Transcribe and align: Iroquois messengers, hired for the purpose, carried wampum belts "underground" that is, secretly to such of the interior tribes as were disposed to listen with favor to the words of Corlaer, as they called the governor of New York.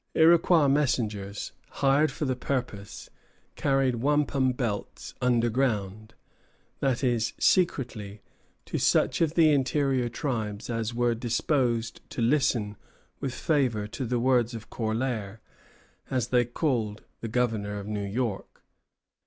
Iroquois 0.15 0.67
messengers, 0.67 1.51
hired 1.73 2.11
for 2.11 2.25
the 2.25 2.35
purpose, 2.35 3.11
carried 3.55 3.97
wampum 3.97 4.51
belts 4.51 5.13
"underground" 5.21 6.15
that 6.79 7.03
is, 7.03 7.33
secretly 7.37 8.23
to 8.65 8.79
such 8.79 9.21
of 9.21 9.35
the 9.35 9.51
interior 9.53 10.09
tribes 10.09 10.71
as 10.71 10.91
were 10.95 11.13
disposed 11.13 12.01
to 12.09 12.21
listen 12.23 12.77
with 13.19 13.35
favor 13.35 13.85
to 13.89 14.03
the 14.07 14.19
words 14.19 14.55
of 14.55 14.71
Corlaer, 14.71 15.39
as 16.09 16.29
they 16.29 16.45
called 16.45 17.03
the 17.19 17.27
governor 17.27 17.77
of 17.77 17.85
New 17.85 18.01
York. 18.03 18.63